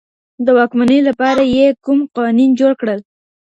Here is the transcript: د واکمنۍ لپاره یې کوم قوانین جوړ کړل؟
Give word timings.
د 0.45 0.47
واکمنۍ 0.57 0.99
لپاره 1.09 1.41
یې 1.55 1.65
کوم 1.85 1.99
قوانین 2.15 2.49
جوړ 2.59 2.71
کړل؟ 2.81 2.99